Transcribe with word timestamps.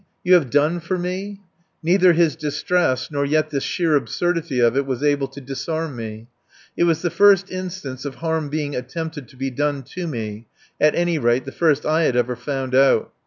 You 0.23 0.33
have 0.33 0.49
done 0.49 0.79
for 0.79 0.97
me?" 0.97 1.41
Neither 1.83 2.13
his 2.13 2.35
distress 2.35 3.11
nor 3.11 3.23
yet 3.23 3.51
the 3.51 3.61
sheer 3.61 3.95
absurdity 3.95 4.59
of 4.59 4.75
it 4.75 4.87
was 4.87 5.03
able 5.03 5.27
to 5.27 5.39
disarm 5.39 5.95
me. 5.95 6.25
It 6.75 6.85
was 6.85 7.03
the 7.03 7.11
first 7.11 7.51
instance 7.51 8.03
of 8.03 8.15
harm 8.15 8.49
being 8.49 8.75
attempted 8.75 9.27
to 9.27 9.35
be 9.35 9.51
done 9.51 9.83
to 9.93 10.07
me 10.07 10.47
at 10.81 10.95
any 10.95 11.19
rate, 11.19 11.45
the 11.45 11.51
first 11.51 11.85
I 11.85 12.05
had 12.05 12.15
ever 12.15 12.35
found 12.35 12.73
out. 12.73 13.11